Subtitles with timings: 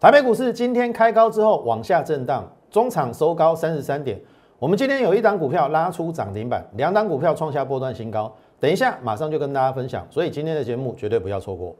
[0.00, 4.18] 台北股市今天开高之后往下震荡，中场收高三十三点。
[4.58, 8.34] 我们今天有一档股票拉出涨停板，两档股票创下波段新高。
[8.58, 11.76] 等一下马上就跟大家分享，所以今天的节目绝对不要错过。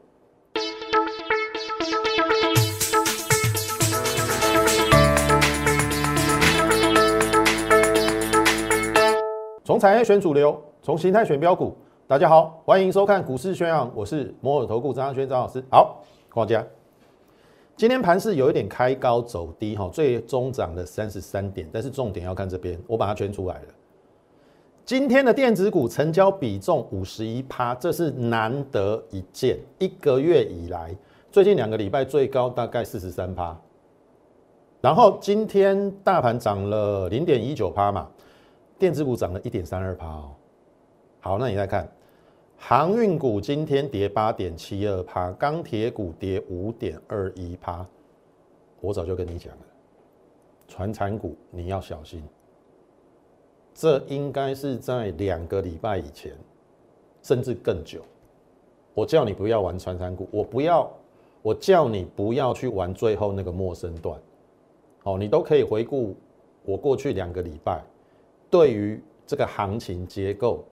[9.65, 11.75] 从产业选主流，从形态选标股。
[12.05, 15.63] 大家好，欢迎收看股市宣扬，我是摩尔投顾张轩张老师。
[15.71, 16.03] 好，
[16.35, 16.63] 大家。
[17.81, 23.67] 今天盘是有一点开高走低哈，最终涨了三十三点，但是重点要看这边，我把它圈出来了。
[24.85, 30.95] 今天的电子股成交比重五十一趴，这是难得一见，一个月以来，
[31.31, 33.59] 最近两个礼拜最高大概四十三趴。
[34.79, 38.07] 然后今天大盘涨了零点一九趴嘛，
[38.77, 40.29] 电子股涨了一点三二趴哦。
[41.19, 41.91] 好，那你再看。
[42.63, 47.83] 航运股今天跌八点七二趴，钢铁股跌五点二一趴。
[48.79, 49.65] 我早就跟你讲了，
[50.67, 52.23] 船产股你要小心。
[53.73, 56.33] 这应该是在两个礼拜以前，
[57.23, 57.99] 甚至更久。
[58.93, 60.89] 我叫你不要玩船产股，我不要，
[61.41, 64.21] 我叫你不要去玩最后那个陌生段。
[65.01, 66.15] 哦，你都可以回顾
[66.63, 67.83] 我过去两个礼拜
[68.51, 70.63] 对于这个行情结构。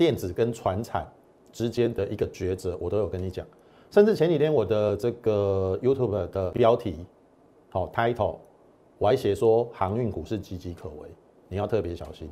[0.00, 1.06] 电子跟船产
[1.52, 3.46] 之间的一个抉择，我都有跟你讲。
[3.90, 7.04] 甚至前几天我的这个 YouTube 的标题，
[7.68, 8.38] 好 title，
[8.96, 11.10] 我还写说航运股是岌岌可危，
[11.50, 12.30] 你要特别小心。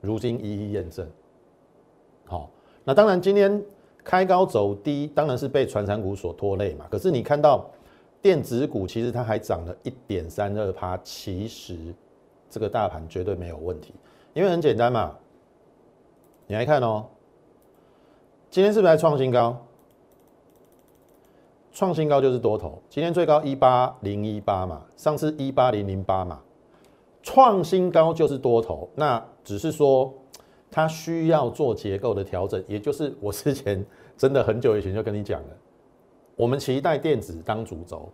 [0.00, 1.08] 如今一一验证。
[2.24, 2.50] 好，
[2.82, 3.64] 那当然今天
[4.02, 6.84] 开高走低，当然是被船产股所拖累嘛。
[6.90, 7.70] 可是你看到
[8.20, 11.94] 电子股其实它还涨了一点三二趴，其实
[12.50, 13.94] 这个大盘绝对没有问题，
[14.32, 15.16] 因为很简单嘛。
[16.46, 17.06] 你来看哦，
[18.50, 19.56] 今天是不是在创新高？
[21.72, 26.40] 创新高就是多头，今天最高一八零一八嘛，上次一八零零八嘛，
[27.22, 28.88] 创新高就是多头。
[28.94, 30.12] 那只是说
[30.70, 33.84] 它需要做结构的调整，也就是我之前
[34.16, 35.48] 真的很久以前就跟你讲了，
[36.36, 38.12] 我们期待电子当主轴，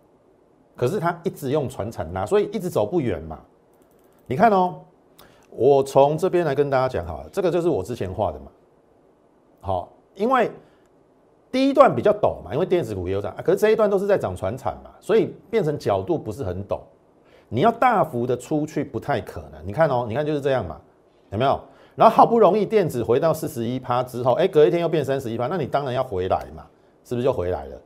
[0.75, 3.39] 可是它一直用船产拉，所以一直走不远嘛。
[4.25, 4.79] 你看哦。
[5.51, 8.47] 我从这边来跟大家讲好了，这个就是我之前画的嘛。
[9.59, 10.49] 好，因为
[11.51, 16.79] 第一段比较陡嘛，因为电子股也有涨，可是这一段都是在涨船产嘛，所以变成角度不是很陡。
[17.49, 19.67] 你要大幅的出去不太可能。
[19.67, 20.79] 你看哦，你看就是这样嘛，
[21.31, 21.59] 有没有？
[21.95, 26.65] 然后好不容易电子回到四十一趴之后，哎，隔一天又变三十一趴，那你当然要回来嘛，
[27.03, 27.81] 是不是就回来了？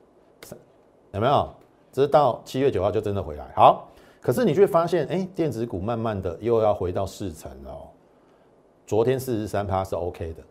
[1.13, 1.49] 有没有？
[1.91, 3.51] 直到七月九号就真的回来。
[3.55, 3.87] 好。
[4.25, 7.77] 可是你却发现，哎，电子股慢慢的又要回到四成了。
[8.87, 10.41] 昨天四十三趴是 OK 的，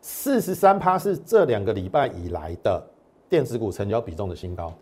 [0.00, 2.84] 四十三趴是这两个礼拜以来的
[3.28, 4.74] 电子股成交比重的新高。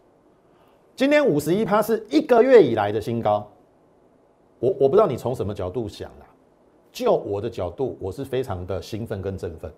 [0.96, 3.46] 今天五十一趴是一个月以来的新高。
[4.60, 6.26] 我我不知道你从什么角度想啦，
[6.90, 9.70] 就我的角度，我是非常的兴奋跟振奋，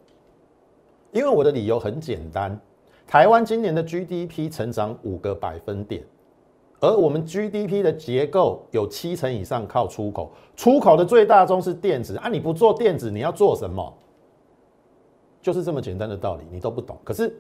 [1.11, 2.57] 因为我的理由很简单，
[3.05, 6.05] 台湾今年的 GDP 成长五个百分点。
[6.85, 12.29] 而我们 GDP 的结构有七成以上靠出口，出口的最大宗是电子啊！
[12.29, 13.91] 你不做电子，你要做什么？
[15.41, 16.99] 就是这么简单的道理，你都不懂。
[17.03, 17.35] 可是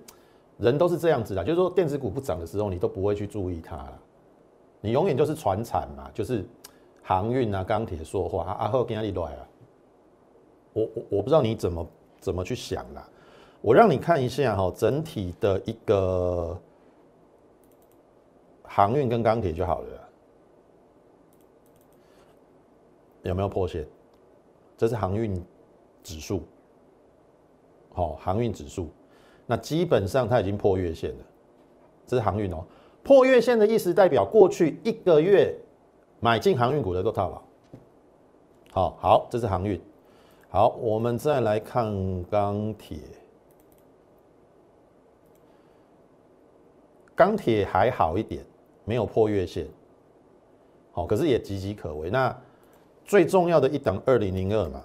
[0.56, 3.86] 人都是这样子的，就是说电子股不涨的时候，你都不会去注意它。
[4.80, 6.42] 你永远就是船产嘛，就是
[7.02, 9.46] 航运啊、钢铁、说话啊，后跟阿里来啊？
[10.72, 11.86] 我我我不知道你怎么
[12.18, 13.06] 怎么去想啦。
[13.60, 16.58] 我让你看一下哈，整体的一个。
[18.74, 20.08] 航运跟钢铁就好了，
[23.22, 23.86] 有没有破线？
[24.76, 25.40] 这是航运
[26.02, 26.42] 指数，
[27.92, 28.88] 好，航运指数，
[29.46, 31.24] 那基本上它已经破月线了。
[32.04, 32.64] 这是航运哦，
[33.04, 35.56] 破月线的意思代表过去一个月
[36.18, 37.42] 买进航运股的都套牢。
[38.72, 39.80] 好好，这是航运。
[40.48, 42.98] 好，我们再来看钢铁。
[47.14, 48.44] 钢铁还好一点。
[48.84, 49.66] 没有破月线，
[50.92, 52.10] 好，可是也岌岌可危。
[52.10, 52.36] 那
[53.04, 54.82] 最重要的一档二零零二嘛，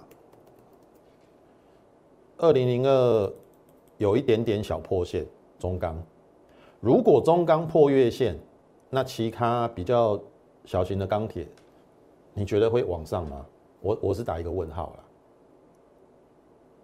[2.38, 3.32] 二零零二
[3.98, 5.26] 有一点点小破线，
[5.58, 6.02] 中钢。
[6.80, 8.38] 如果中钢破月线，
[8.88, 10.18] 那其他比较
[10.64, 11.46] 小型的钢铁，
[12.32, 13.44] 你觉得会往上吗？
[13.82, 15.04] 我我是打一个问号了。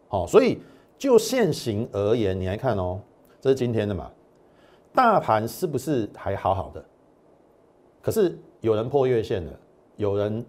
[0.08, 0.58] 好，所以
[0.99, 3.00] 就现行而言，你来看哦，
[3.40, 4.11] 这是今天的嘛，
[4.94, 6.85] 大盘是不是还好好的？
[8.06, 9.53] 可是有人破月线了，
[9.97, 10.47] 有人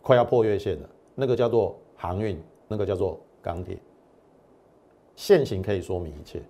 [0.00, 3.76] 快要破月线了，那个叫做航运，那个叫做钢铁。
[5.16, 6.40] 现行可以说明一切。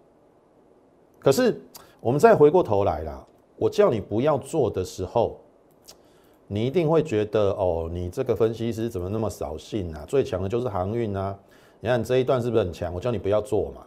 [1.18, 1.58] 可是
[1.98, 3.26] 我们再回过头来啦，
[3.56, 5.40] 我叫你不要做的时候，
[6.46, 10.04] 你一定会觉得哦，你这个分析师怎么那么扫兴啊？
[10.06, 11.38] 最强的就是航运啊！
[11.80, 12.92] 你看这一段是不是很强？
[12.92, 13.86] 我叫你不要做嘛，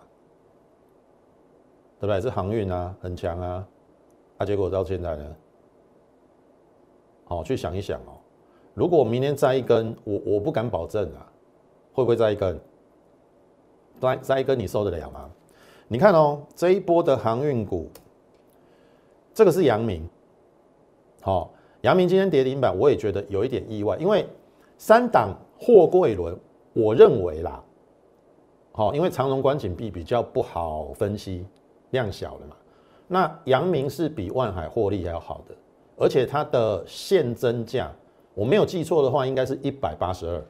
[2.00, 2.20] 对不对？
[2.20, 3.68] 是航运啊，很强啊，
[4.40, 5.36] 啊，结果到现在呢？
[7.34, 8.14] 好，去想一想哦，
[8.76, 11.26] 如果明天再一根，我我不敢保证啊，
[11.92, 12.60] 会不会再一根？
[14.00, 15.28] 再再一根你受得了吗？
[15.88, 17.90] 你看哦，这一波的航运股，
[19.34, 20.08] 这个是阳明，
[21.22, 21.52] 好，
[21.82, 24.28] 阳明今天跌停板，我也觉得有一点意外，因为
[24.78, 26.38] 三档货柜轮，
[26.74, 27.64] 我认为啦，
[28.74, 31.48] 好，因为长荣观景币比较不好分析，
[31.90, 32.56] 量小了嘛，
[33.08, 35.56] 那阳明是比万海获利还要好的。
[35.98, 37.92] 而且它的现增价，
[38.34, 40.44] 我没有记错的话，应该是一百八十二。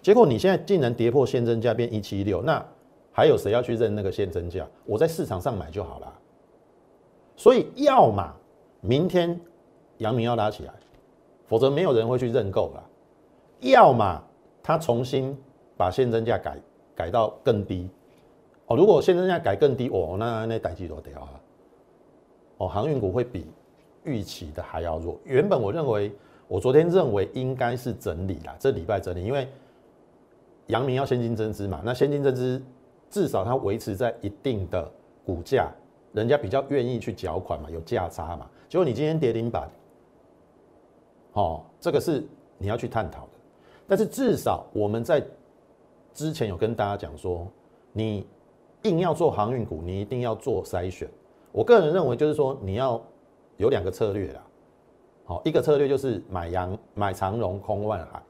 [0.00, 2.64] 结果你现在竟然跌破现增价变一七六，那
[3.12, 4.66] 还有谁要去认那个现增价？
[4.84, 6.12] 我在市场上买就好了。
[7.36, 8.34] 所以要么
[8.80, 9.40] 明天
[9.98, 10.74] 阳明要拉起来，
[11.46, 12.82] 否则没有人会去认购了；
[13.60, 14.22] 要么
[14.62, 15.36] 他重新
[15.76, 16.58] 把现增价改
[16.94, 17.88] 改到更低。
[18.66, 21.40] 哦，如果现增价改更低，哦，那那代机多掉啊！
[22.58, 23.46] 哦，航运股会比。
[24.04, 25.18] 预期的还要弱。
[25.24, 26.12] 原本我认为，
[26.48, 29.48] 我昨天认为应该是整理啦，这礼拜整理，因为
[30.66, 32.62] 阳明要先进增资嘛，那先进增资
[33.08, 34.90] 至少它维持在一定的
[35.24, 35.70] 股价，
[36.12, 38.48] 人家比较愿意去缴款嘛，有价差嘛。
[38.68, 39.70] 结果你今天跌停板，
[41.32, 42.24] 哦，这个是
[42.58, 43.30] 你要去探讨的。
[43.86, 45.22] 但是至少我们在
[46.12, 47.46] 之前有跟大家讲说，
[47.92, 48.26] 你
[48.82, 51.08] 硬要做航运股，你一定要做筛选。
[51.50, 53.02] 我个人认为就是说你要。
[53.62, 54.42] 有两个策略啦，
[55.24, 58.20] 好，一个策略就是买阳买长荣空万海，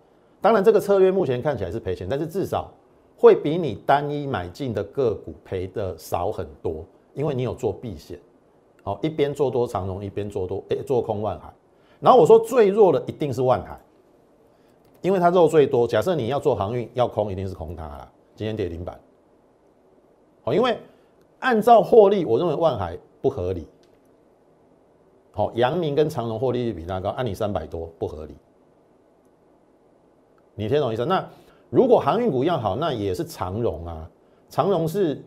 [0.43, 2.70] 当然这个策略目前看起来是赔钱，但是至少
[3.17, 6.84] 会比你单一买进的个股赔的少很多，
[7.14, 8.20] 因为你有做避险，
[8.82, 11.50] 好，一边做多长荣，一边做多诶做空万海，
[11.99, 13.81] 然后我说最弱的一定是万海，
[15.00, 19.00] 因为它肉最多，假设你要做航运要空，一定是空它啦，今天跌停板，
[20.43, 20.79] 好，因为
[21.38, 23.67] 按照获利，我认为万海不合理。
[25.32, 28.37] 好，阳明跟长荣获利率比它高，按你三百多不合理。
[30.55, 31.06] 你听懂意思？
[31.06, 31.26] 那
[31.70, 34.11] 如果航运股要好，那也是长荣啊。
[34.50, 35.25] 长荣是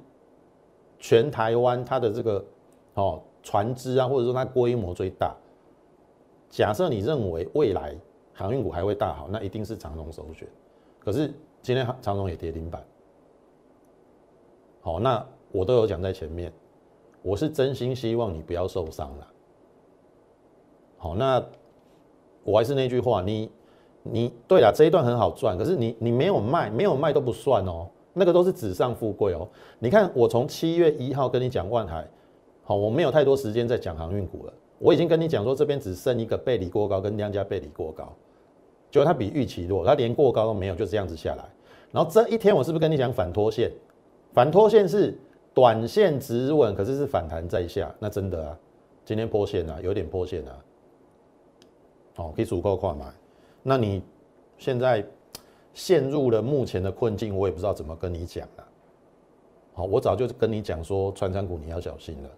[1.00, 2.46] 全台湾它的这个
[2.94, 5.36] 哦船只啊，或者说它规模最大。
[6.52, 7.98] 假设你认为未来
[8.32, 10.48] 航运股还会大好，那一定是长荣首选。
[11.00, 12.86] 可是今天长荣也跌停板。
[14.82, 16.54] 好，那我都有讲在前面，
[17.24, 19.28] 我是真心希望你不要受伤了。
[21.06, 21.44] 好，那
[22.44, 23.48] 我还是那句话，你
[24.02, 29.48] 你对了，这一段很好赚，可是你你没有卖，没有卖都不算哦，那个都是纸上富贵哦。
[29.78, 32.08] 你看，我从七月一号跟你讲万海，
[32.64, 38.12] 好，我没有太多时间在讲航运股了，我已经跟你讲说这边只剩一个背离过高跟量价背离过高，
[38.90, 41.46] 结果它比预期弱，它连过高都没有，就这样子下来。
[41.92, 43.72] 然后这一天我是不是跟你讲反拖线？
[44.34, 45.16] 反拖线是
[45.54, 48.58] 短线止稳，可是是反弹在下，那真的啊，
[49.06, 50.65] 今天破线啊，有点破线啊。
[52.18, 53.06] 哦，可以足够快买。
[53.62, 54.02] 那你
[54.58, 55.06] 现在
[55.74, 58.68] 陷入了目前的困境，我也不知道怎么跟你讲了。
[59.74, 62.30] 好，我早就跟你讲说，传产股你要小心了。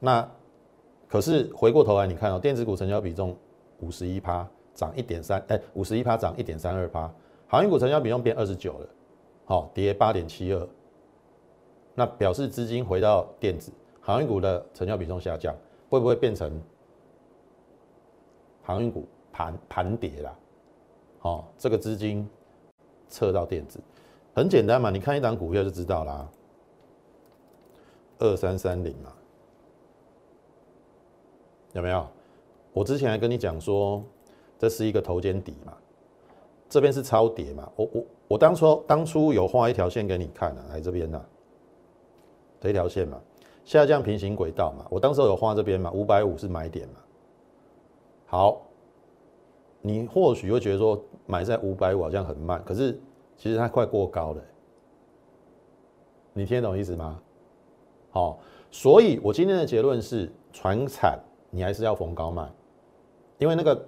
[0.00, 0.28] 那
[1.06, 3.36] 可是回过头来，你看哦，电子股成交比重
[3.78, 7.08] 五十一趴，涨一点三，哎，五十一趴涨一点三二趴，
[7.46, 8.88] 航运股成交比重变二十九了，
[9.44, 10.68] 好，跌八点七二。
[11.94, 15.54] 那表示资金回到电子，航运股的成交比重下降，
[15.88, 16.60] 会不会变成？
[18.66, 20.34] 航运股盘盘跌啦，
[21.18, 22.26] 好，这个资金
[23.10, 23.78] 撤到电子，
[24.34, 26.26] 很简单嘛，你看一档股票就知道啦，
[28.20, 29.12] 二三三零嘛，
[31.74, 32.08] 有没有？
[32.72, 34.02] 我之前还跟你讲说，
[34.58, 35.76] 这是一个头肩底嘛，
[36.66, 41.22] 这边是超跌嘛，我我我当初当初有画一条线给你看啊，来这边呐，
[42.62, 43.20] 这一条线嘛，
[43.62, 46.94] 下降平行轨道嘛，我当时有画这边嘛，五百五是买点嘛。
[48.34, 48.62] 好，
[49.80, 53.00] 你或许会觉得说买在五百五好像很慢，可是
[53.36, 54.42] 其实它快过高了。
[56.32, 57.22] 你听得懂意思吗？
[58.10, 58.40] 好，
[58.72, 61.16] 所以我今天的结论是，船产
[61.48, 62.50] 你还是要逢高卖，
[63.38, 63.86] 因为那个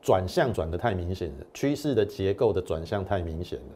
[0.00, 3.74] 转向转的太明显了，趋势的结构的转向太明显了。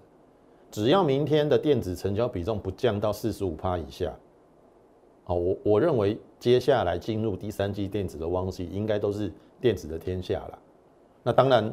[0.70, 4.18] 只要明天的电子成交比重不降到四十五趴以下。
[5.28, 9.30] 好，我我认为接下来进入第三季电子的旺季，应该都是
[9.60, 10.58] 电子的天下了。
[11.22, 11.70] 那当然，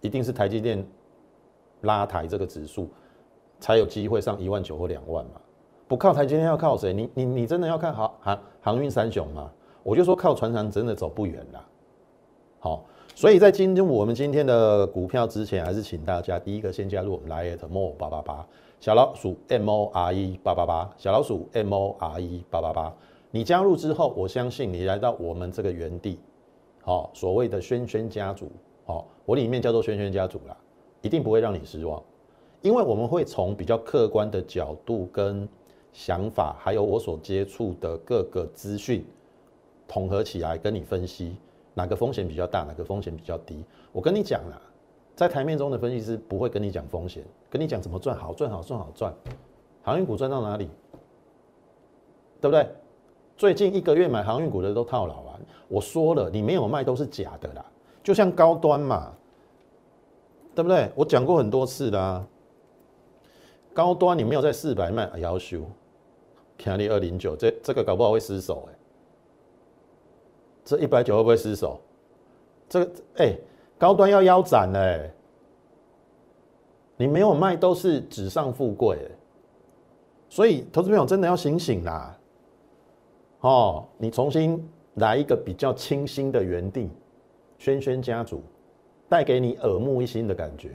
[0.00, 0.86] 一定是台积电
[1.80, 2.88] 拉抬这个指数，
[3.58, 5.40] 才有机会上一万九或两万嘛。
[5.88, 6.92] 不靠台积电要靠谁？
[6.92, 9.50] 你你你真的要看航航航运三雄吗？
[9.82, 11.68] 我就说靠船长真的走不远了。
[12.60, 12.84] 好，
[13.16, 18.46] 所以在今天我们今天的股票之前，还是请大家第一个先加入我们 Lite More 八八八
[18.84, 22.94] 小老鼠 M O R E 八八八小老鼠 M O R E 八八八。
[23.30, 26.18] 你加入之后，我相信你来到我们这个原地，
[26.82, 28.52] 好，所谓的轩轩家族，
[28.84, 30.54] 好，我里面叫做轩轩家族啦，
[31.00, 32.02] 一定不会让你失望，
[32.60, 35.48] 因为我们会从比较客观的角度跟
[35.94, 39.02] 想法，还有我所接触的各个资讯。
[39.88, 41.38] 统合起来跟你分析
[41.72, 43.64] 哪个风险比较大，哪个风险比较低。
[43.92, 44.60] 我跟你讲了，
[45.14, 49.14] 在台面中的分析师不会跟你讲风险，跟你讲怎么赚好赚好赚好赚。
[49.82, 50.68] 航运股赚到哪里？
[52.40, 52.68] 对不对？
[53.36, 55.40] 最近一个月买航运股的都套牢啊！
[55.68, 57.64] 我说了，你没有卖都是假的啦。
[58.02, 59.12] 就像高端嘛，
[60.54, 60.90] 对不对？
[60.94, 62.24] 我讲过很多次啦。
[63.72, 65.64] 高端你没有在四百卖，要求
[66.58, 68.74] c a 二零九，这这个搞不好会失手哎。
[70.64, 71.80] 这一百九会不会失手？
[72.68, 73.36] 这个哎，
[73.78, 75.10] 高端要腰斩嘞！
[76.96, 78.96] 你没有卖都是纸上富贵，
[80.28, 82.16] 所以投资朋友真的要醒醒啦！
[83.40, 84.64] 哦，你重新
[84.94, 86.88] 来一个比较清新的原地，
[87.58, 88.40] 轩轩家族
[89.08, 90.70] 带给你耳目一新的感觉。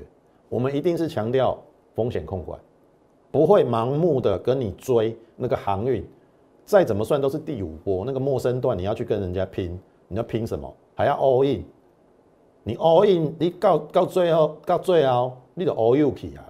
[0.50, 1.58] 我们一定是强调
[1.96, 2.60] 风险控管，
[3.32, 6.06] 不会盲目的跟你追那个航运。
[6.65, 10.72] 再怎么算都是第五波那个陌生段，你要去跟人家拼，你要拼什么？
[10.96, 11.63] 还要 all in？
[12.63, 16.46] 你 all in，你到到最后到最后，你就 all you 起啊。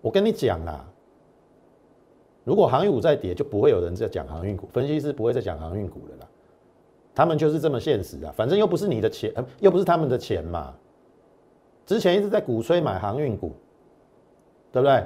[0.00, 0.84] 我跟你讲啦，
[2.44, 6.28] 如果航运股再跌，就不会有人在讲航运股，分析师不会再讲航运股了啦。
[7.14, 10.74] 他们就是这么现实啊，反正又不是你的钱，又不是他们的钱嘛。
[11.86, 13.52] 之前一直在鼓吹买航运股，
[14.72, 15.04] 对不对？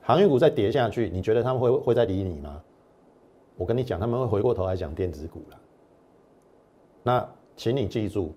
[0.00, 2.60] 航运股再跌下去，你觉得他们会会再理你吗？
[3.56, 5.58] 我跟你讲，他们会回过头来讲电子股了。
[7.04, 8.32] 那请你记住，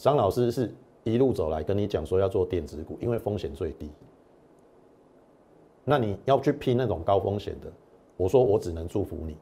[0.00, 3.90] 张老师是一路走来跟你讲说要做电子股，因为风险最低。
[5.84, 7.70] 那你要去拼那种高风险的，
[8.16, 9.36] 我说我只能祝福你。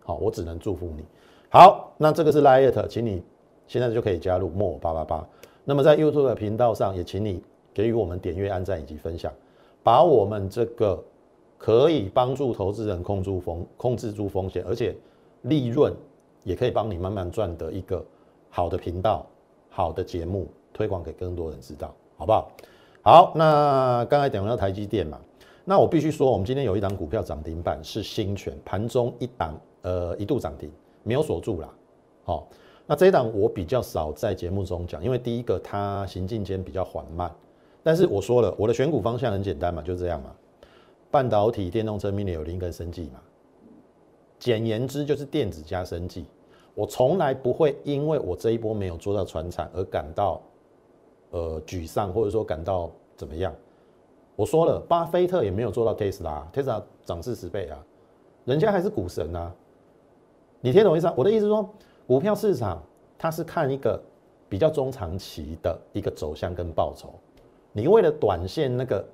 [0.00, 1.04] 好，我只能祝福你。
[1.48, 3.22] 好，那这个是 Lite，请你
[3.68, 5.28] 现在就可以加入 More 八八八。
[5.64, 7.42] 那么在 YouTube 的频道上，也请你
[7.72, 9.32] 给予我们点阅、按赞以及分享，
[9.82, 11.02] 把我们这个。
[11.56, 14.94] 可以帮助投资人控住风控制住风险，而且
[15.42, 15.90] 利润
[16.42, 18.04] 也可以帮你慢慢赚的一个
[18.50, 19.24] 好的频道、
[19.76, 22.48] 好的节目，推广给更多人知道，好不好？
[23.02, 25.20] 好，那刚才讲到台积电嘛，
[25.64, 30.70] 那我必须说，我们今天有一档股票涨停板是新权，盘中一档呃一度涨停，
[31.02, 31.68] 没有锁住啦。
[32.22, 32.46] 好，
[32.86, 37.28] 那这一档我比较少在节目中讲，因为第一个它行进间比较缓慢，
[37.82, 40.32] 但是我说了，我的选股方向很简单嘛，就这样嘛。
[41.10, 43.20] 半导体、电动车、mini 有零跟生技嘛？
[44.38, 46.24] 简言之就是电子加生技。
[46.74, 50.40] 我从来不会因为我这一波没有做到船产而感到
[51.30, 53.54] 呃沮丧，或者说感到怎么样。
[54.36, 57.78] 我说了，巴菲特也没有做到 Tesla，Tesla 涨四十倍啊，
[58.44, 59.54] 人家还是股神啊。
[60.60, 61.06] 你听懂意思？
[61.06, 61.68] 啊我的意思说，
[62.06, 62.82] 股票市场
[63.16, 64.00] 它是看一个
[64.48, 67.14] 比较中长期的一个走向跟报酬。
[67.72, 69.04] 你为了短线那个。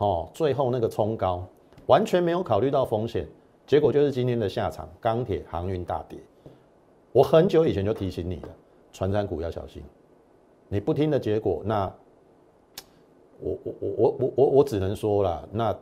[0.00, 1.44] 哦，最后那个冲高
[1.86, 3.26] 完全没有考虑到风险，
[3.66, 6.16] 结果就是今天的下场，钢铁航运大跌。
[7.18, 8.48] 我很久以前就提醒你了，
[8.92, 9.82] 船产股要小心。
[10.68, 11.92] 你不听的结果，那
[13.42, 15.76] 我我我我我我我只能说了，那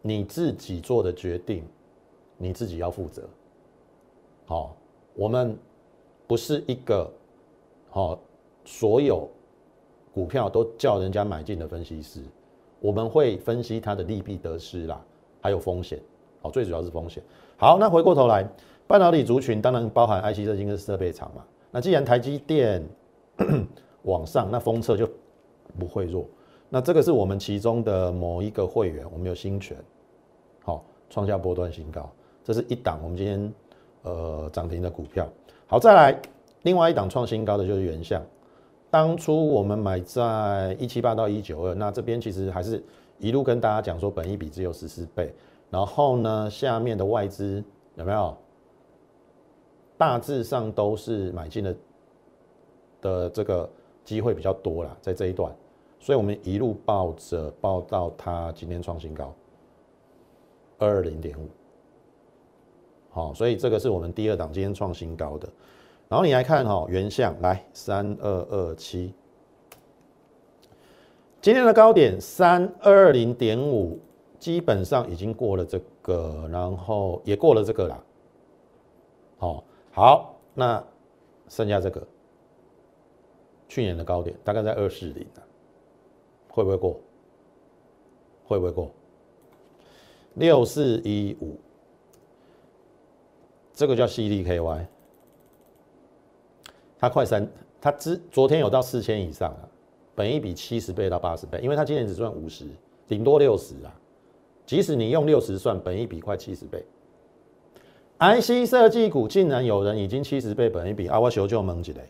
[0.00, 1.64] 你自己做的决定，
[2.36, 3.28] 你自己要负责。
[4.46, 4.76] 好，
[5.14, 5.58] 我们
[6.28, 7.10] 不是一个
[7.90, 8.16] 好
[8.64, 9.28] 所有
[10.14, 12.20] 股票都叫人家买进的分析师。
[12.78, 15.04] 我们会分析它的利弊得失啦，
[15.40, 15.98] 还有风险，
[16.42, 17.20] 哦，最主要是风险。
[17.56, 18.48] 好，那回过头来，
[18.86, 21.44] 半导体族群当然包含 IC 设计跟设备厂嘛。
[21.70, 22.82] 那既然台积电
[24.02, 25.08] 往上，那封测就
[25.78, 26.26] 不会弱。
[26.68, 29.76] 那这个是我们其中的某一个会员，我们有新权，
[30.62, 32.10] 好，创下波段新高。
[32.42, 33.52] 这是一档我们今天
[34.02, 35.26] 呃涨停的股票。
[35.66, 36.20] 好，再来
[36.62, 38.22] 另外一档创新高的就是原相。
[38.90, 42.80] 当初我们买在一七八到一九二，那这边其实还是
[43.18, 45.34] 一路跟大家讲说，本益比只有十四倍。
[45.70, 47.64] 然后呢，下面的外资
[47.96, 48.36] 有没有？
[50.04, 51.76] 大致上都是买进的
[53.00, 53.66] 的这个
[54.04, 55.50] 机会比较多啦，在这一段，
[55.98, 59.34] 所以我们一路抱着抱到它今天创新高
[60.78, 61.48] 二二零点五。
[63.08, 65.48] 好，所以这个是我们第二档今天创新高的。
[66.06, 69.14] 然后你来看哈，原相来三二二七，
[71.40, 73.98] 今天的高点三二零点五，
[74.38, 78.04] 基本上已经过了这个，然后也过了这个了。
[79.38, 80.84] 好，好，那
[81.48, 82.04] 剩下这个
[83.68, 85.24] 去年的高点大概在二四零
[86.48, 87.00] 会不会过？
[88.44, 88.90] 会不会过？
[90.34, 91.56] 六四一五，
[93.72, 94.84] 这个叫 CDKY，
[96.98, 97.48] 它快三，
[97.80, 99.68] 它之昨天有到四千以上了，
[100.16, 102.66] 本一比七十倍到八十倍，因为它今年只赚五十，
[103.06, 103.94] 顶多六十啊。
[104.66, 106.84] 即使你用六十算，本一比快七十倍。
[108.18, 112.06] IC 设计股竟然有人已经七十倍本一比，啊，我求救蒙起来。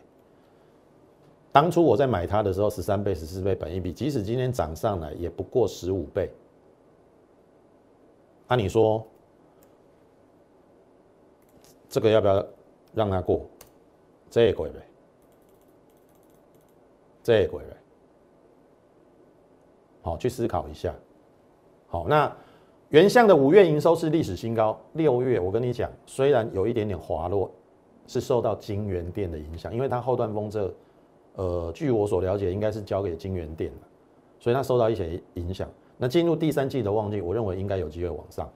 [1.51, 6.31] 当初我在买它的时候，十三倍、十四倍本一比，即使今天涨上来，也不过十五倍。
[8.47, 9.05] 那你说
[11.89, 12.45] 这个要不要
[12.93, 13.41] 让它过？
[14.29, 14.79] 这也贵呗，
[17.23, 17.77] 这也贵呗。
[20.01, 20.93] 好，去思考一下。
[21.87, 22.35] 好，那
[22.89, 24.79] 原相的五月营收是历史新高。
[24.93, 27.49] 六月我跟你讲，虽然有一点点滑落，
[28.05, 30.71] 是受到金源店的影响，因为它后段风这，
[31.33, 33.71] 呃，据我所了解，应该是交给金源店，
[34.39, 35.67] 所以它受到一些影响。
[35.97, 38.47] 那进入第三季的旺季，我认为应该有机会往上。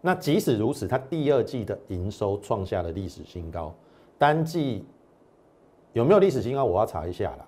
[0.00, 3.72] 那即使如此，它第二季的营收创下了历史新高，
[4.18, 4.84] 单季
[5.92, 6.64] 有没有历史新高？
[6.64, 7.46] 我要查一下啦，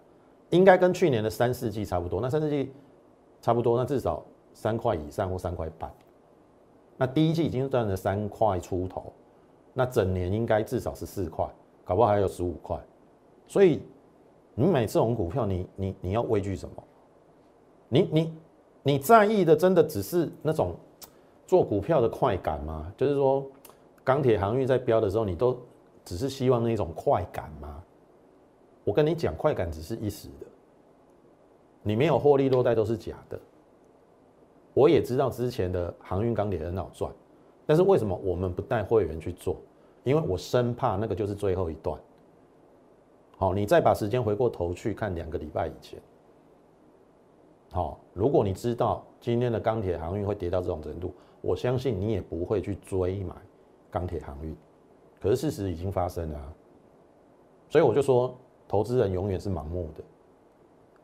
[0.50, 2.21] 应该跟去年的三四季差不多。
[2.21, 2.71] 那三四季
[3.41, 4.25] 差不多，那至少
[4.55, 5.93] 三块以上或三块半。
[7.03, 9.13] 那第一季已经赚了三块出头，
[9.73, 11.45] 那整年应该至少是四块，
[11.85, 12.79] 搞不好还有十五块。
[13.49, 13.83] 所以
[14.55, 16.85] 你买这种股票，你你你要畏惧什么？
[17.89, 18.33] 你你。
[18.85, 20.75] 你在意的真的只是那种
[21.47, 22.93] 做股票的快感吗？
[22.97, 23.45] 就是说，
[24.05, 25.57] 钢铁航运在飙的时候，你都
[26.05, 27.83] 只是希望那种快感吗？
[28.85, 30.47] 我跟你讲，快感只是一时的，
[31.83, 33.41] 你没有获利落袋都是假的。
[34.75, 37.12] 我也知道之前的航运钢铁很好赚，
[37.67, 39.57] 但是为什么我们不带会员去做？
[40.05, 42.00] 因为我生怕那个就是最后一段。
[43.37, 46.01] 好，你再把时间回过头去看两个礼拜以前。
[47.70, 53.35] 好，如果你知道今天的钢铁航运会跌到这种程度，我相信你也不会去追买
[53.90, 54.57] 钢铁航运。
[55.20, 56.53] 可是事实已经发生了，
[57.68, 60.05] 所以我就说，投资人永远是盲目的。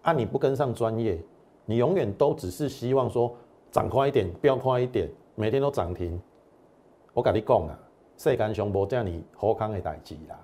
[0.02, 1.22] 啊，你不跟上专业，
[1.64, 3.34] 你永远都只是希望说
[3.70, 6.20] 涨快一点，飙快一点，每天都涨停。
[7.12, 7.78] 我跟你讲啊，
[8.16, 10.38] 世间上无这样你好康的代志啦。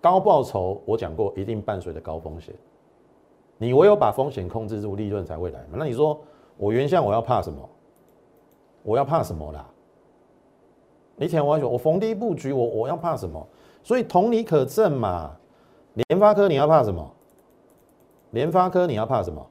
[0.00, 2.54] 高报酬，我讲过，一定伴随着高风险。
[3.56, 5.76] 你唯有把风险控制住，利润才会来嘛。
[5.78, 6.20] 那你说
[6.56, 7.68] 我原先我要怕什么？
[8.84, 9.68] 我要怕什么啦？
[11.16, 13.44] 你听我说，我逢低布局，我我要怕什么？
[13.82, 15.34] 所以同理可证嘛。
[15.94, 17.12] 联发科你要怕什么？
[18.30, 19.44] 联发科你要怕什么？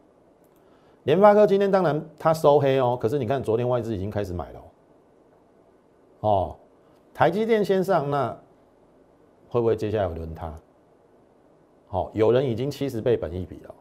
[1.07, 4.61] 联发科今天当然它收黑哦，可是你看昨天外资已经开始买了
[6.19, 6.53] 哦。
[7.13, 8.37] 台积电先上，那
[9.47, 10.53] 会不会接下来轮它？
[11.87, 13.73] 好，有人已经七十倍本一比了。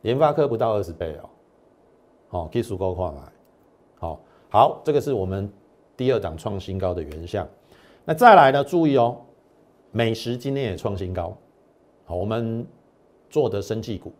[0.00, 1.30] 联发科不到二十倍哦，
[2.26, 3.20] 好，技术够快买，
[4.00, 5.48] 好，好，这个是我们
[5.96, 7.46] 第二档创新高的原相。
[8.04, 8.64] 那再来呢？
[8.64, 9.16] 注意哦，
[9.92, 11.32] 美食今天也创新高，
[12.06, 12.66] 好，我们
[13.30, 14.12] 做的生技股，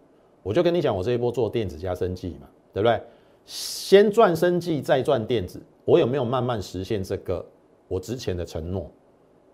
[0.42, 3.00] 我就跟你讲，我这一波做电子加生技嘛，对不对？
[3.44, 7.44] 先赚生技，再赚电子，我有没有慢慢实现这个
[7.88, 8.90] 我之前的承诺？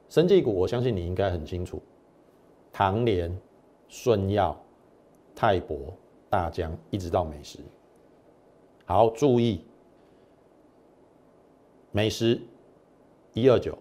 [0.09, 1.83] 生技股，我相信你应该很清楚，
[2.73, 3.37] 唐联、
[3.89, 4.61] 顺药、
[5.35, 5.79] 泰博。
[6.31, 7.59] 大疆一直到美食，
[8.85, 9.65] 好注意，
[11.91, 12.39] 美食
[13.33, 13.79] 一二九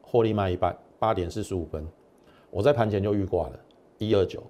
[0.00, 1.86] 获利卖一半，八点四十五分，
[2.50, 3.60] 我在盘前就预挂了，
[3.98, 4.42] 一二九，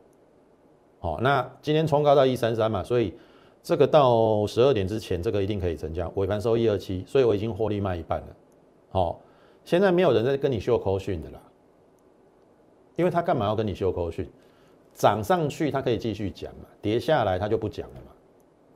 [1.00, 3.12] 好，那今天冲高到一三三嘛，所以
[3.62, 8.26] 这个到十二点之前，这个一定可以成交，尾盘收一二七，所以我已经获利卖一半了，
[8.90, 9.20] 好，
[9.64, 11.40] 现在没有人在跟你秀口讯的啦，
[12.96, 14.28] 因为他干嘛要跟你秀口讯？
[14.92, 18.12] 涨上去，他可以继续讲嘛；跌下来，他就不讲了嘛，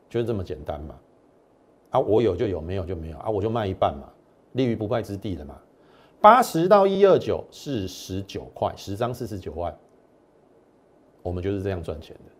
[0.08, 0.94] 就是这么简单嘛。
[1.90, 4.08] 啊，我有就有，没有就没有啊，我就卖一半嘛，
[4.52, 5.58] 立于不败之地了嘛。
[6.20, 9.76] 八十到一二九是十九块，十张四十九万，
[11.24, 12.32] 我们就是这样赚钱的。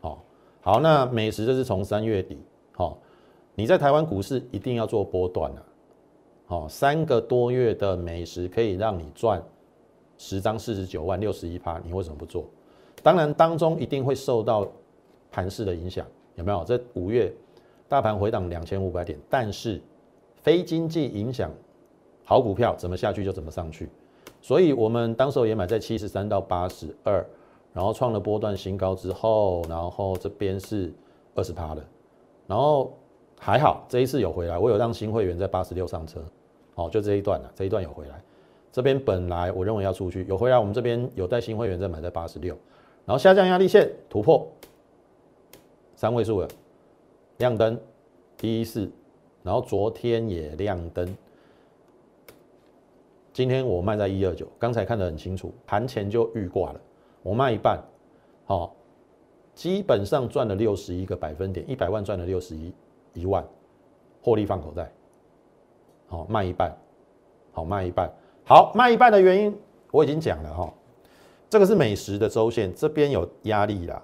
[0.00, 0.24] 好，
[0.60, 2.36] 好，那美食这是从三月底，
[2.72, 2.98] 好，
[3.54, 5.62] 你在台湾股市一定要做波段啊。
[6.46, 9.40] 好，三个多月的美食可以让你赚
[10.18, 12.44] 十张四十九万，六十一趴，你为什么不做？
[13.00, 14.66] 当然，当中一定会受到
[15.30, 16.04] 盘势的影响，
[16.34, 16.64] 有没有？
[16.64, 17.32] 这五月
[17.88, 19.80] 大盘回档两千五百点，但是
[20.42, 21.50] 非经济影响，
[22.24, 23.88] 好股票怎么下去就怎么上去。
[24.42, 27.24] 所以我们当时候也买在七十三到八十二，
[27.74, 30.90] 然后创了波段新高之后，然后这边是
[31.34, 31.84] 二十趴的，
[32.46, 32.96] 然后
[33.38, 36.24] 还好这一次有回来，我有让新会员在八十六上车，
[36.76, 38.22] 哦，就这一段了，这一段有回来。
[38.70, 42.56] 这边本来我认为要出去，有回来，我们这边有带新会员在买在八十六，
[43.04, 44.48] 然后下降压力线突破
[45.96, 46.48] 三位数了，
[47.38, 47.76] 亮灯
[48.36, 48.88] 第一次，
[49.42, 51.16] 然后昨天也亮灯，
[53.32, 56.80] 今天我卖在一二九，刚才看得很清楚，盘前就预挂了，
[57.24, 57.82] 我卖一半，
[58.44, 58.72] 好，
[59.52, 62.72] 基本上赚了六十一个百分点，一百万赚了六十一。
[63.16, 63.46] 一万，
[64.24, 64.90] 获利放口袋，
[66.08, 66.76] 好卖一半，
[67.52, 68.12] 好卖一半，
[68.44, 69.56] 好卖一半的原因
[69.92, 70.74] 我已经讲了哈，
[71.48, 74.02] 这个是美食的周线，这边有压力啦，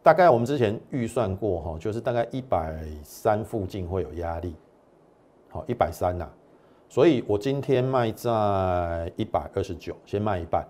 [0.00, 4.54] 大概我们之前预算过哈，就是大概一百三附近会有压力，
[5.48, 6.30] 好一百三呐，
[6.88, 10.64] 所以我今天卖在一百二十九，先卖一半，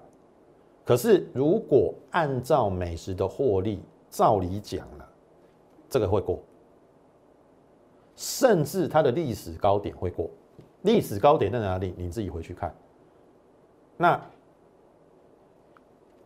[0.88, 5.06] 可是如果按照美食的获利，照理讲了，
[5.86, 6.38] 这个会过。
[8.16, 10.30] 甚至它的历史高点会过，
[10.80, 11.92] 历史高点在哪里？
[11.94, 12.74] 你自己回去看。
[13.98, 14.18] 那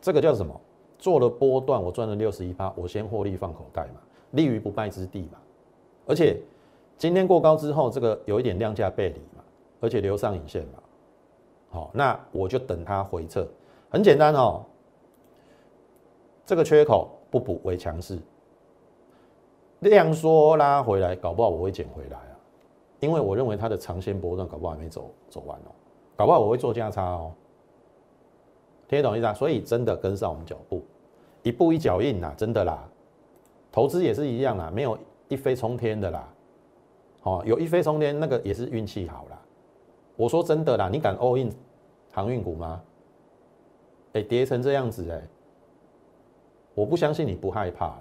[0.00, 0.60] 这个叫什么？
[0.96, 5.40] 做了波段，我赚了六十一趴，我先获利放口袋嘛，立于不败之地嘛。
[6.06, 6.40] 而且
[6.96, 9.42] 今天过高之后，这个有一点量价背离嘛，
[9.80, 10.80] 而且留上影线嘛。
[11.68, 13.44] 好，那我就等它回撤，
[13.92, 14.64] 很简单哦。
[16.46, 18.18] 这个缺口不补为强势。
[19.80, 22.36] 量缩拉回来，搞不好我会捡回来啊，
[23.00, 25.70] 因为我认为它的长线波段搞不好还没走走完哦，
[26.16, 27.32] 搞不好我会做价差哦，
[28.88, 29.34] 听得懂意思啊？
[29.34, 30.82] 所以真的跟上我们脚步，
[31.42, 32.82] 一步一脚印呐，真的啦，
[33.70, 34.96] 投资也是一样啦，没有
[35.28, 36.28] 一飞冲天的啦，
[37.24, 39.38] 哦，有一飞冲天那个也是运气好啦。
[40.14, 41.52] 我说真的啦，你敢 all in
[42.12, 42.80] 航运股吗？
[44.12, 45.22] 哎，跌成这样子哎，
[46.74, 47.94] 我不相信你不害怕。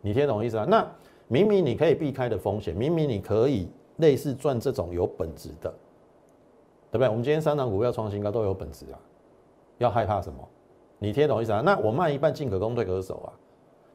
[0.00, 0.64] 你听懂意思啊？
[0.68, 0.86] 那
[1.28, 5.70] 明明你可以避开的风险，明明你可以类似赚这种有本质的，
[6.90, 7.08] 对不对？
[7.08, 8.98] 我们今天三档股票创新高都有本质啊，
[9.78, 10.48] 要害怕什么？
[10.98, 11.60] 你听懂意思啊？
[11.60, 13.32] 那我卖一半进可攻退可守啊，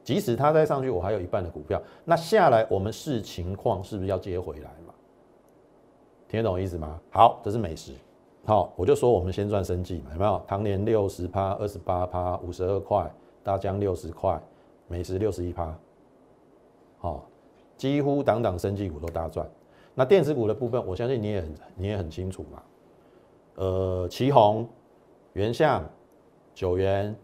[0.04, 4.94] 即使它再上去，我还有一半的股票，那下来我们视情况是不是要接回来嘛？
[6.28, 7.00] 听得懂意思吗？
[7.10, 7.92] 好，这是美食。
[8.46, 10.40] 好，我就说我们先赚生计嘛，有没有？
[10.46, 14.40] 唐年六十趴，二十八趴，五十二块，大江六十块，
[14.86, 15.76] 美食六十一趴。
[17.00, 17.20] 哦，
[17.76, 19.44] 几乎档档升绩股都大赚。
[19.96, 22.62] 那电子股的部分，我相信你也很你也很清楚嘛。
[23.56, 24.68] 呃，旗宏、
[25.32, 25.82] 元相、
[26.54, 27.16] 九元、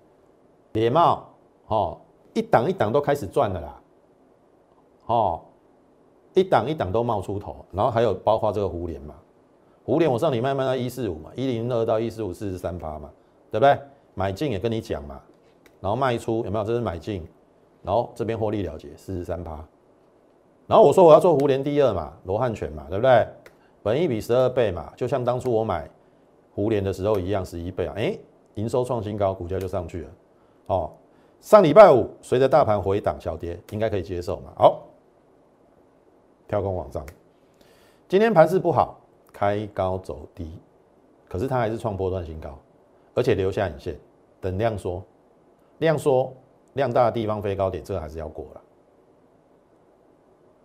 [0.72, 1.28] 联茂，
[1.68, 2.00] 哦，
[2.34, 3.82] 一档一档都开始赚了啦。
[5.06, 5.40] 哦，
[6.34, 9.14] 一档一档都冒出头，然后还有包括这个互联嘛，
[9.84, 13.10] 互联我上礼拜卖到一四五嘛，一零二到一四五四十三趴嘛，
[13.50, 13.78] 对不对？
[14.14, 15.20] 买进也跟你讲嘛，
[15.80, 16.64] 然后卖出有没有？
[16.64, 17.26] 这是买进。
[17.84, 19.56] 然后这边获利了结四十三趴，
[20.68, 23.26] 然后我说我要做湖联第二嘛，罗汉拳嘛，对不对？
[23.82, 25.90] 本一比十二倍嘛，就像当初我买
[26.54, 28.16] 湖联的时候一样，十一倍啊，哎，
[28.54, 30.10] 营收创新高，股价就上去了。
[30.68, 30.92] 哦，
[31.40, 34.52] 上礼拜五随着大盘回档小跌，应该可以接受嘛。
[34.56, 34.82] 好，
[36.46, 37.04] 跳空往上，
[38.06, 38.96] 今天盘势不好，
[39.42, 40.56] 开高走低，
[41.28, 42.56] 可是它还是创波段新高，
[43.12, 43.98] 而且留下影线，
[44.40, 45.02] 等量缩，
[45.78, 46.32] 量缩。
[46.74, 48.62] 量大的地方飞高点，这个还是要过了。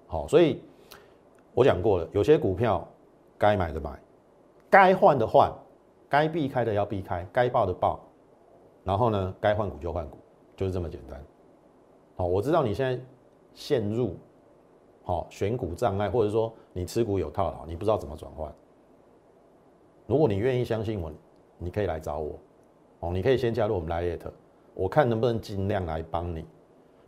[0.05, 0.61] 好，所以
[1.53, 2.87] 我讲过了，有些股票
[3.37, 3.99] 该买的买，
[4.69, 5.51] 该换的换，
[6.07, 7.99] 该避开的要避开，该报的报，
[8.85, 10.17] 然后呢，该换股就换股，
[10.55, 11.21] 就是这么简单。
[12.15, 13.03] 好，我知道你现在
[13.53, 14.15] 陷入
[15.03, 18.53] 好选股障碍，或者说你持股有套牢，你不知道怎么转换。
[20.07, 21.11] 如果你愿意相信我，
[21.59, 22.39] 你可以来找我。
[23.01, 24.31] 哦，你可以先加入我们 Lite。
[24.73, 26.45] 我看能不能尽量来帮你，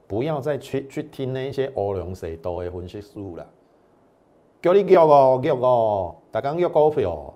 [0.07, 3.47] 不要再去去听那些乌龙蛇多的分析师了。
[4.61, 7.33] 叫你叫哦，叫哦，大家要股票，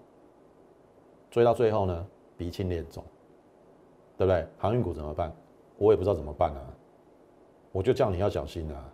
[1.31, 3.03] 追到最后呢，鼻青脸肿，
[4.17, 4.45] 对不对？
[4.57, 5.31] 航运股怎么办？
[5.77, 6.61] 我也不知道怎么办啊。
[7.71, 8.93] 我就叫你要小心啊，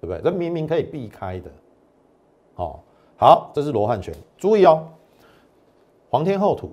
[0.00, 0.20] 对不对？
[0.22, 1.50] 这明明可以避开的。
[2.54, 2.82] 好，
[3.16, 4.86] 好，这是罗汉拳，注意哦，
[6.16, 6.72] 皇天后土，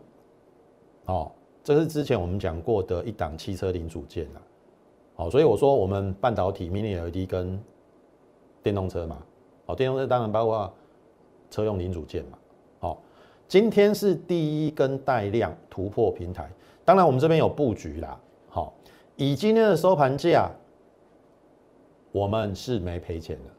[1.03, 1.29] 哦。
[1.65, 4.39] 这是之前我们讲过的一档汽车零组件啊，
[5.15, 7.61] 好，所以我说我们半导体 Mini LED 跟
[8.61, 9.17] 电动车嘛，
[9.65, 10.73] 哦，电动车当然包括
[11.49, 12.37] 车用零组件嘛，
[12.79, 13.01] 好，
[13.45, 16.49] 今天是第一根带量突破平台，
[16.85, 18.73] 当然我们这边有布局啦，好，
[19.17, 20.49] 以今天的收盘价，
[22.13, 23.51] 我们是没赔钱的，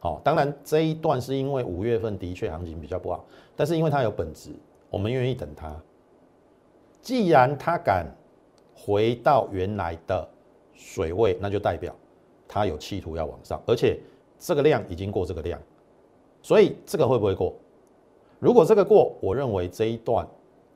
[0.00, 4.50] 好，当然这一段是因为五月份的确行情比较不好，但是因为它有本质，
[4.90, 5.74] 我们愿意等它。
[7.00, 8.06] 既然它敢
[8.74, 10.28] 回到原来的
[10.74, 11.94] 水位，那就代表
[12.46, 13.98] 它有企图要往上，而且
[14.38, 15.60] 这个量已经过这个量，
[16.42, 17.54] 所以这个会不会过？
[18.38, 20.26] 如果这个过，我认为这一段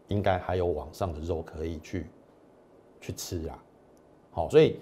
[0.09, 2.07] 应该还有往上的肉可以去
[3.01, 3.63] 去吃啊。
[4.31, 4.79] 好，所以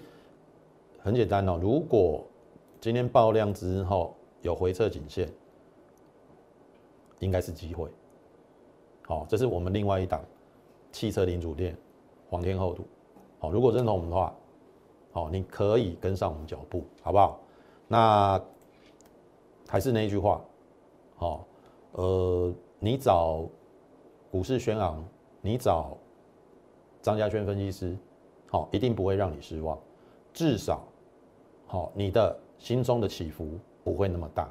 [1.01, 2.25] 很简单哦，如果
[2.79, 5.29] 今天爆量之后有回撤颈线，
[7.19, 7.89] 应该是机会。
[9.05, 10.23] 好，这是我们另外一档
[10.91, 11.77] 汽车零组件
[12.29, 12.85] 黄天厚度。
[13.37, 14.33] 好，如果认同我们的话，
[15.11, 17.39] 好，你可以跟上我们脚步，好不好？
[17.87, 18.41] 那
[19.67, 20.41] 还是那一句话，
[21.15, 21.45] 好，
[21.91, 23.45] 呃，你找
[24.31, 25.03] 股市轩昂，
[25.41, 25.97] 你找
[27.01, 27.97] 张家轩分析师，
[28.49, 29.77] 好，一定不会让你失望，
[30.33, 30.81] 至少，
[31.67, 34.49] 好，你的心中的起伏不会那么大，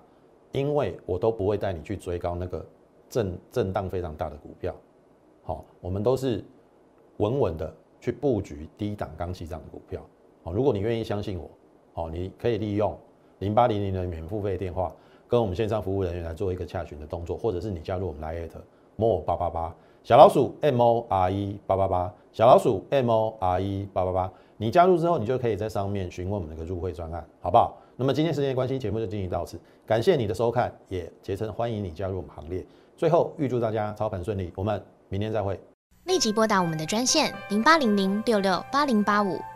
[0.52, 2.64] 因为我都不会带你去追高那个。
[3.12, 4.74] 震震荡非常大的股票，
[5.42, 6.42] 好，我们都是
[7.18, 7.70] 稳稳的
[8.00, 10.00] 去布局低档刚起涨的股票，
[10.42, 11.50] 好，如果你愿意相信我，
[11.92, 12.98] 好，你可以利用
[13.40, 14.90] 零八零零的免付费电话，
[15.28, 18.48] 跟我们线上服务人员来做一个洽询的动作，或者是你加入我们 Line
[18.96, 27.76] more 八八八小老鼠 M O R E 八八八小老鼠 M O R E 八八八，你加入之后，你就可以在上面询问我们的个入会专案，好不好？
[27.94, 32.64] 那么今天时间关系，节目就进行到此，感谢你的收看，也竭诚欢迎你加入我们行列。
[33.02, 35.58] 最后预祝大家操盘顺利，我们明天再会。
[36.04, 39.40] 立即拨打我们的专线零八零零六六八零八五